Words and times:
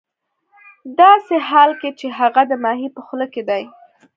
ه 0.03 0.03
داسې 1.01 1.35
حال 1.47 1.71
کې 1.81 1.89
چې 1.99 2.07
هغه 2.19 2.41
د 2.51 2.53
ماهي 2.63 2.87
په 2.95 3.01
خوله 3.05 3.27
کې 3.33 3.41
دی 3.49 3.63